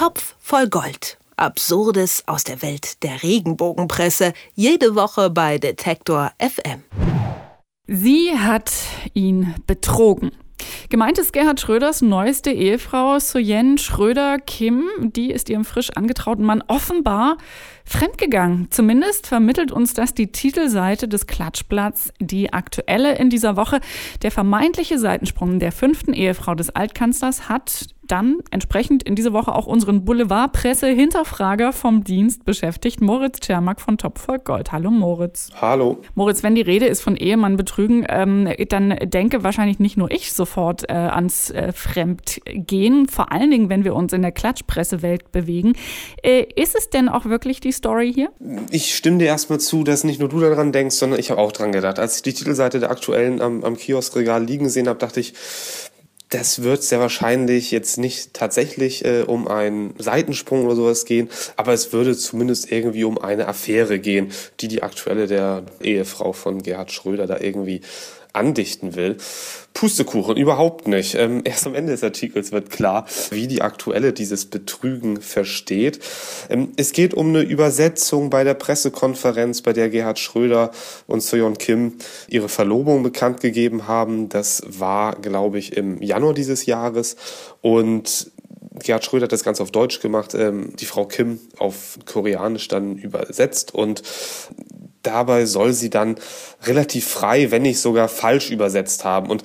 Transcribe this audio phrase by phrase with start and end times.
[0.00, 1.18] Topf voll Gold.
[1.36, 4.32] Absurdes aus der Welt der Regenbogenpresse.
[4.54, 6.84] Jede Woche bei Detektor FM.
[7.86, 8.72] Sie hat
[9.12, 10.32] ihn betrogen.
[10.90, 14.88] Gemeint ist Gerhard Schröders neueste Ehefrau Soyen Schröder-Kim.
[14.98, 17.36] Die ist ihrem frisch angetrauten Mann offenbar
[17.84, 18.66] fremdgegangen.
[18.72, 23.78] Zumindest vermittelt uns das die Titelseite des Klatschblatts, die aktuelle in dieser Woche.
[24.22, 29.66] Der vermeintliche Seitensprung der fünften Ehefrau des Altkanzlers hat dann entsprechend in dieser Woche auch
[29.66, 34.72] unseren Boulevardpresse-Hinterfrager vom Dienst beschäftigt, Moritz Czermak von Topvolk Gold.
[34.72, 35.50] Hallo Moritz.
[35.60, 35.98] Hallo.
[36.14, 40.32] Moritz, wenn die Rede ist von Ehemann betrügen, ähm, dann denke wahrscheinlich nicht nur ich
[40.32, 45.74] sofort äh, ans äh, Fremdgehen, vor allen Dingen, wenn wir uns in der Klatschpressewelt bewegen.
[46.22, 48.30] Äh, ist es denn auch wirklich die Story hier?
[48.70, 51.52] Ich stimme dir erstmal zu, dass nicht nur du daran denkst, sondern ich habe auch
[51.52, 51.98] dran gedacht.
[51.98, 55.34] Als ich die Titelseite der aktuellen am, am Kioskregal liegen gesehen habe, dachte ich,
[56.30, 61.72] das wird sehr wahrscheinlich jetzt nicht tatsächlich äh, um einen Seitensprung oder sowas gehen, aber
[61.72, 66.92] es würde zumindest irgendwie um eine Affäre gehen, die die aktuelle der Ehefrau von Gerhard
[66.92, 67.80] Schröder da irgendwie
[68.32, 69.16] andichten will.
[69.80, 71.14] Pustekuchen, überhaupt nicht.
[71.14, 76.00] Ähm, erst am Ende des Artikels wird klar, wie die Aktuelle dieses Betrügen versteht.
[76.50, 80.70] Ähm, es geht um eine Übersetzung bei der Pressekonferenz, bei der Gerhard Schröder
[81.06, 81.94] und Soyeon Kim
[82.28, 84.28] ihre Verlobung bekannt gegeben haben.
[84.28, 87.16] Das war, glaube ich, im Januar dieses Jahres.
[87.62, 88.32] Und
[88.80, 92.98] Gerhard Schröder hat das Ganze auf Deutsch gemacht, ähm, die Frau Kim auf Koreanisch dann
[92.98, 94.02] übersetzt und
[95.02, 96.16] dabei soll sie dann
[96.62, 99.30] relativ frei, wenn nicht sogar falsch übersetzt haben.
[99.30, 99.42] Und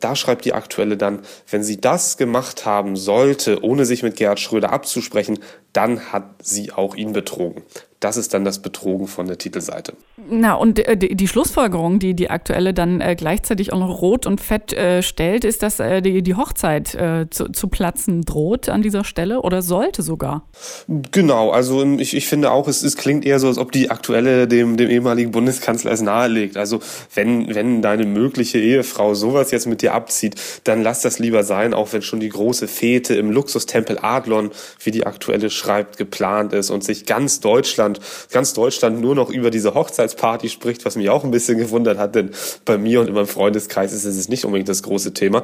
[0.00, 1.20] da schreibt die Aktuelle dann,
[1.50, 5.38] wenn sie das gemacht haben sollte, ohne sich mit Gerhard Schröder abzusprechen,
[5.72, 7.62] dann hat sie auch ihn betrogen.
[8.00, 9.94] Das ist dann das Betrogen von der Titelseite.
[10.28, 14.26] Na, und äh, die, die, Schlussfolgerung, die die aktuelle dann äh, gleichzeitig auch noch rot
[14.26, 18.68] und fett äh, stellt, ist, dass äh, die, die Hochzeit äh, zu, zu, platzen droht
[18.68, 20.46] an dieser Stelle oder sollte sogar.
[20.88, 23.90] Genau, also ähm, ich, ich finde auch, es, es klingt eher so, als ob die
[23.90, 26.56] aktuelle dem, dem ehemaligen Bundeskanzler es nahelegt.
[26.56, 26.80] Also
[27.14, 31.74] wenn, wenn deine mögliche Ehefrau sowas jetzt mit dir abzieht, dann lass das lieber sein,
[31.74, 34.50] auch wenn schon die große Fete im Luxustempel Adlon,
[34.82, 39.50] wie die aktuelle schreibt, geplant ist und sich ganz Deutschland ganz Deutschland nur noch über
[39.50, 39.74] diese
[40.14, 42.30] Hochzeitsparty spricht, was mich auch ein bisschen gewundert hat, denn
[42.64, 45.42] bei mir und in meinem Freundeskreis ist es nicht unbedingt das große Thema.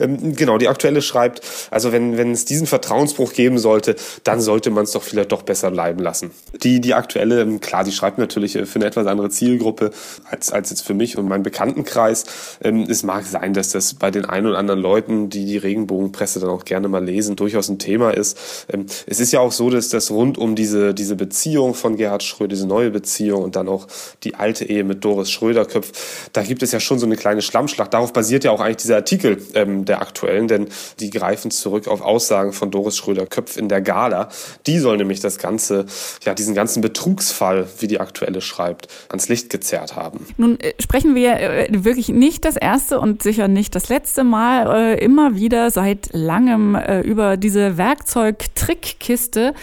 [0.00, 4.70] Ähm, genau, die aktuelle schreibt, also wenn, wenn es diesen Vertrauensbruch geben sollte, dann sollte
[4.70, 6.30] man es doch vielleicht doch besser bleiben lassen.
[6.62, 9.90] Die, die aktuelle, ähm, klar, die schreibt natürlich äh, für eine etwas andere Zielgruppe
[10.30, 12.24] als, als jetzt für mich und meinen Bekanntenkreis.
[12.62, 16.40] Ähm, es mag sein, dass das bei den ein oder anderen Leuten, die die Regenbogenpresse
[16.40, 18.66] dann auch gerne mal lesen, durchaus ein Thema ist.
[18.72, 21.96] Ähm, es ist ja auch so, dass das rund um diese, diese Beziehung von von
[21.96, 23.86] Gerhard Schröder, diese neue Beziehung und dann auch
[24.24, 27.92] die alte Ehe mit Doris Schröder-Köpf, da gibt es ja schon so eine kleine Schlammschlacht.
[27.94, 30.68] Darauf basiert ja auch eigentlich dieser Artikel ähm, der aktuellen, denn
[31.00, 34.28] die greifen zurück auf Aussagen von Doris Schröder-Köpf in der Gala.
[34.66, 35.86] Die soll nämlich das Ganze,
[36.24, 40.26] ja, diesen ganzen Betrugsfall, wie die aktuelle schreibt, ans Licht gezerrt haben.
[40.36, 44.94] Nun äh, sprechen wir äh, wirklich nicht das erste und sicher nicht das letzte Mal
[44.94, 49.54] äh, immer wieder seit langem äh, über diese Werkzeug-Trickkiste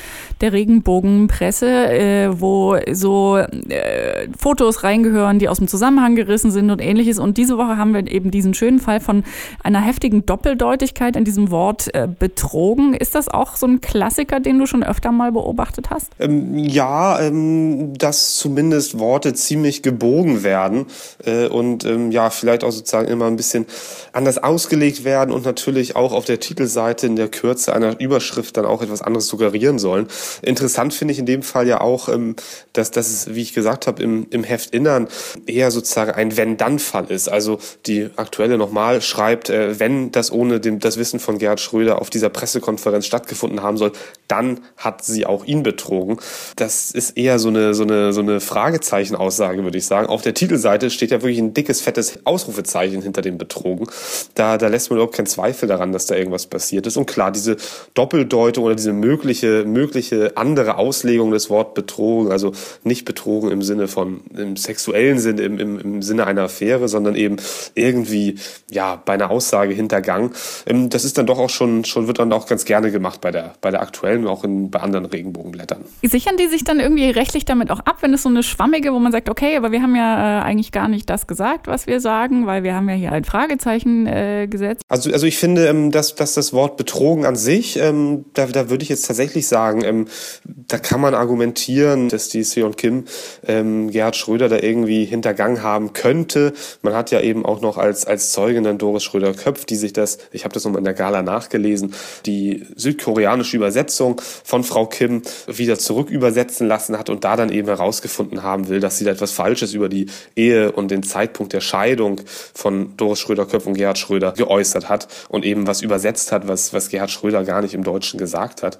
[0.41, 6.81] der Regenbogenpresse äh, wo so äh, Fotos reingehören, die aus dem Zusammenhang gerissen sind und
[6.81, 7.19] ähnliches.
[7.19, 9.25] Und diese Woche haben wir eben diesen schönen Fall von
[9.63, 12.93] einer heftigen Doppeldeutigkeit in diesem Wort äh, betrogen.
[12.93, 16.07] Ist das auch so ein Klassiker, den du schon öfter mal beobachtet hast?
[16.19, 20.85] Ähm, ja, ähm, dass zumindest Worte ziemlich gebogen werden
[21.25, 23.65] äh, und ähm, ja, vielleicht auch sozusagen immer ein bisschen
[24.13, 28.65] anders ausgelegt werden und natürlich auch auf der Titelseite in der Kürze einer Überschrift dann
[28.65, 30.07] auch etwas anderes suggerieren sollen.
[30.41, 32.37] Interessant finde ich in dem Fall ja auch, ähm,
[32.71, 35.07] dass das, wie ich gesagt habe, im, im Heftinnern
[35.45, 37.29] eher sozusagen ein Wenn-Dann-Fall ist.
[37.29, 42.01] Also die aktuelle nochmal schreibt, äh, wenn das ohne dem, das Wissen von Gerhard Schröder
[42.01, 43.91] auf dieser Pressekonferenz stattgefunden haben soll,
[44.27, 46.17] dann hat sie auch ihn betrogen.
[46.55, 50.07] Das ist eher so eine, so eine, so eine Fragezeichen-Aussage, würde ich sagen.
[50.07, 53.87] Auf der Titelseite steht ja wirklich ein dickes, fettes Ausrufezeichen hinter dem Betrogen.
[54.35, 56.97] Da, da lässt man überhaupt keinen Zweifel daran, dass da irgendwas passiert ist.
[56.97, 57.57] Und klar, diese
[57.93, 62.53] Doppeldeutung oder diese mögliche, mögliche andere Auslegung des Wort betrogen, also
[62.83, 67.15] nicht betrogen im Sinne von, im sexuellen Sinne, im, im, im Sinne einer Affäre, sondern
[67.15, 67.37] eben
[67.75, 68.35] irgendwie,
[68.69, 70.31] ja, bei einer Aussage hintergangen.
[70.65, 73.31] Ähm, das ist dann doch auch schon, schon wird dann auch ganz gerne gemacht bei
[73.31, 75.83] der, bei der aktuellen, auch in, bei anderen Regenbogenblättern.
[76.03, 78.99] Sichern die sich dann irgendwie rechtlich damit auch ab, wenn es so eine schwammige, wo
[78.99, 81.99] man sagt, okay, aber wir haben ja äh, eigentlich gar nicht das gesagt, was wir
[81.99, 84.83] sagen, weil wir haben ja hier ein Fragezeichen äh, gesetzt.
[84.89, 88.69] Also, also ich finde, ähm, dass, dass das Wort betrogen an sich, ähm, da, da
[88.69, 90.07] würde ich jetzt tatsächlich sagen, ähm,
[90.45, 93.05] da kann man argumentieren, dass die Seon Kim
[93.47, 96.53] ähm, Gerhard Schröder da irgendwie hintergangen haben könnte.
[96.81, 100.17] Man hat ja eben auch noch als, als Zeugin dann Doris Schröder-Köpf, die sich das,
[100.31, 101.93] ich habe das nochmal in der Gala nachgelesen,
[102.25, 107.67] die südkoreanische Übersetzung von Frau Kim wieder zurück übersetzen lassen hat und da dann eben
[107.67, 111.61] herausgefunden haben will, dass sie da etwas Falsches über die Ehe und den Zeitpunkt der
[111.61, 112.21] Scheidung
[112.53, 116.89] von Doris Schröder-Köpf und Gerhard Schröder geäußert hat und eben was übersetzt hat, was, was
[116.89, 118.79] Gerhard Schröder gar nicht im Deutschen gesagt hat.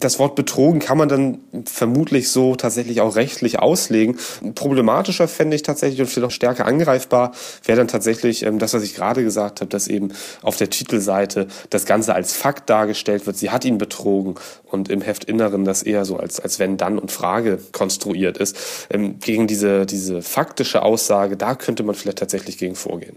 [0.00, 4.18] Das Wort betrogen kann man dann vermutlich so tatsächlich auch rechtlich auslegen.
[4.66, 7.32] Problematischer fände ich tatsächlich und vielleicht auch stärker angreifbar
[7.64, 10.08] wäre dann tatsächlich ähm, das, was ich gerade gesagt habe, dass eben
[10.42, 13.36] auf der Titelseite das Ganze als Fakt dargestellt wird.
[13.36, 14.34] Sie hat ihn betrogen
[14.64, 18.88] und im Heftinneren das eher so als, als wenn dann und Frage konstruiert ist.
[18.90, 23.16] Ähm, gegen diese, diese faktische Aussage, da könnte man vielleicht tatsächlich gegen vorgehen.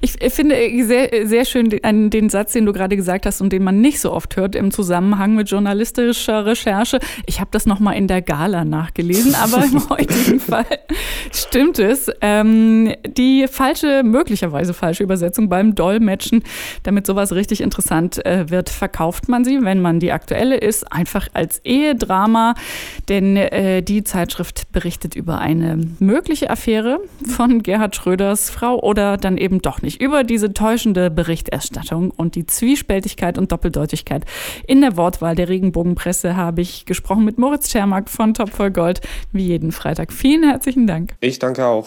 [0.00, 3.62] Ich finde sehr, sehr schön den, den Satz, den du gerade gesagt hast und den
[3.62, 6.98] man nicht so oft hört im Zusammenhang mit journalistischer Recherche.
[7.26, 10.78] Ich habe das nochmal in der Gala nachgelesen, aber im heutigen Fall
[11.32, 12.10] stimmt es.
[12.20, 16.42] Ähm, die falsche, möglicherweise falsche Übersetzung beim Dolmetschen,
[16.82, 21.28] damit sowas richtig interessant äh, wird, verkauft man sie, wenn man die aktuelle ist, einfach
[21.32, 22.54] als Ehedrama.
[23.08, 29.36] Denn äh, die Zeitschrift berichtet über eine mögliche Affäre von Gerhard Schröders Frau oder dann
[29.36, 30.00] eben doch nicht.
[30.00, 34.24] Über diese täuschende Berichterstattung und die Zwiespältigkeit und Doppeldeutigkeit
[34.66, 39.00] in der Wortwahl der Regenbogenpresse habe ich gesprochen mit Moritz Schermack von Top voll Gold,
[39.32, 40.12] wie jeden Freitag.
[40.12, 41.14] Vielen herzlichen Dank.
[41.20, 41.86] Ich danke auch.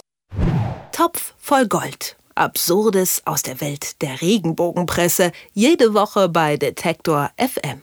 [0.91, 2.17] Topf voll Gold.
[2.35, 5.31] Absurdes aus der Welt der Regenbogenpresse.
[5.53, 7.81] Jede Woche bei Detektor FM.